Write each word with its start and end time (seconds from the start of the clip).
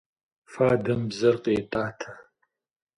Фадэм 0.51 1.01
бзэр 1.09 1.35
къетӏатэ. 1.43 2.11